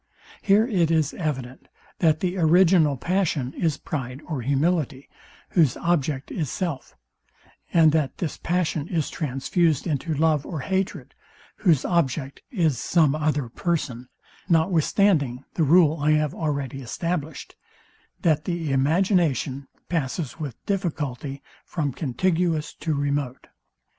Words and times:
Here 0.41 0.65
it 0.65 0.89
is 0.89 1.13
evident, 1.13 1.67
that 1.99 2.21
the 2.21 2.35
original 2.35 2.97
passion 2.97 3.53
is 3.53 3.77
pride 3.77 4.19
or 4.25 4.41
humility, 4.41 5.07
whose 5.49 5.77
object 5.77 6.31
is 6.31 6.49
self; 6.49 6.95
and 7.71 7.91
that 7.91 8.17
this 8.17 8.35
passion 8.37 8.87
is 8.87 9.11
transfused 9.11 9.85
into 9.85 10.15
love 10.15 10.43
or 10.43 10.61
hatred, 10.61 11.13
whose 11.57 11.85
object 11.85 12.41
is 12.49 12.79
some 12.79 13.13
other 13.13 13.47
person, 13.47 14.09
notwithstanding 14.49 15.45
the 15.53 15.61
rule 15.63 15.99
I 16.01 16.13
have 16.13 16.33
already 16.33 16.81
established, 16.81 17.55
THAT 18.23 18.45
THE 18.45 18.71
IMAGINATION 18.73 19.67
PASSES 19.87 20.39
WITH 20.39 20.65
DIFFICULTY 20.65 21.43
FROM 21.63 21.93
CONTIGUOUS 21.93 22.73
TO 22.73 22.95
REMOTE. 22.95 23.45